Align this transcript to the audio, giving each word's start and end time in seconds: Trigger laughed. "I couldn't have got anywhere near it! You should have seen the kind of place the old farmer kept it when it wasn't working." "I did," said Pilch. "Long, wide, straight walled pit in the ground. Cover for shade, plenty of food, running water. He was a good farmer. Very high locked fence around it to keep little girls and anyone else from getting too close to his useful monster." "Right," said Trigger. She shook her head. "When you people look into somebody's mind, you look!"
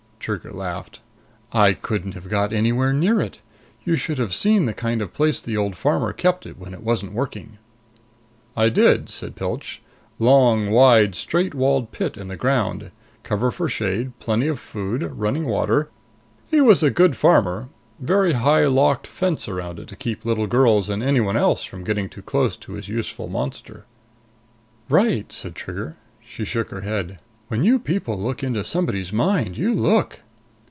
Trigger 0.21 0.51
laughed. 0.53 0.99
"I 1.51 1.73
couldn't 1.73 2.11
have 2.13 2.29
got 2.29 2.53
anywhere 2.53 2.93
near 2.93 3.19
it! 3.21 3.39
You 3.83 3.95
should 3.95 4.19
have 4.19 4.35
seen 4.35 4.65
the 4.65 4.71
kind 4.73 5.01
of 5.01 5.15
place 5.15 5.41
the 5.41 5.57
old 5.57 5.75
farmer 5.75 6.13
kept 6.13 6.45
it 6.45 6.59
when 6.59 6.75
it 6.75 6.83
wasn't 6.83 7.13
working." 7.13 7.57
"I 8.55 8.69
did," 8.69 9.09
said 9.09 9.35
Pilch. 9.35 9.81
"Long, 10.19 10.69
wide, 10.69 11.15
straight 11.15 11.55
walled 11.55 11.91
pit 11.91 12.17
in 12.17 12.27
the 12.27 12.37
ground. 12.37 12.91
Cover 13.23 13.49
for 13.49 13.67
shade, 13.67 14.11
plenty 14.19 14.47
of 14.47 14.59
food, 14.59 15.01
running 15.01 15.45
water. 15.45 15.89
He 16.51 16.61
was 16.61 16.83
a 16.83 16.91
good 16.91 17.15
farmer. 17.15 17.69
Very 17.99 18.33
high 18.33 18.67
locked 18.67 19.07
fence 19.07 19.47
around 19.47 19.79
it 19.79 19.87
to 19.87 19.95
keep 19.95 20.23
little 20.23 20.45
girls 20.45 20.87
and 20.87 21.01
anyone 21.01 21.35
else 21.35 21.63
from 21.63 21.83
getting 21.83 22.07
too 22.09 22.21
close 22.21 22.55
to 22.57 22.73
his 22.73 22.87
useful 22.89 23.27
monster." 23.27 23.85
"Right," 24.87 25.31
said 25.33 25.55
Trigger. 25.55 25.95
She 26.23 26.45
shook 26.45 26.69
her 26.69 26.81
head. 26.81 27.17
"When 27.47 27.65
you 27.65 27.79
people 27.79 28.17
look 28.17 28.43
into 28.43 28.63
somebody's 28.63 29.11
mind, 29.11 29.57
you 29.57 29.73
look!" 29.73 30.21